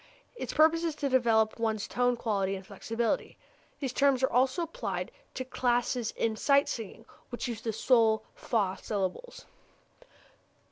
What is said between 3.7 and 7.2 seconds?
These terms are also often applied to classes in sight singing